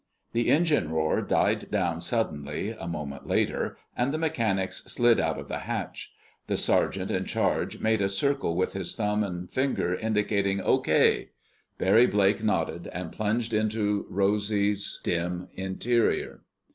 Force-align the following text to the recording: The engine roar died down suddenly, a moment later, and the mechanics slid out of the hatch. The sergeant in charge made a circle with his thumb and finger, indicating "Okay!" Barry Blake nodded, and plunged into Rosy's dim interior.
The 0.33 0.49
engine 0.49 0.89
roar 0.89 1.21
died 1.21 1.69
down 1.69 2.01
suddenly, 2.01 2.71
a 2.71 2.87
moment 2.87 3.27
later, 3.27 3.77
and 3.95 4.11
the 4.11 4.17
mechanics 4.17 4.83
slid 4.85 5.19
out 5.19 5.37
of 5.37 5.47
the 5.47 5.59
hatch. 5.59 6.11
The 6.47 6.57
sergeant 6.57 7.11
in 7.11 7.25
charge 7.25 7.79
made 7.79 8.01
a 8.01 8.09
circle 8.09 8.55
with 8.55 8.73
his 8.73 8.95
thumb 8.95 9.23
and 9.23 9.47
finger, 9.47 9.93
indicating 9.93 10.59
"Okay!" 10.59 11.29
Barry 11.77 12.07
Blake 12.07 12.43
nodded, 12.43 12.87
and 12.91 13.11
plunged 13.11 13.53
into 13.53 14.07
Rosy's 14.09 14.99
dim 15.03 15.47
interior. 15.53 16.41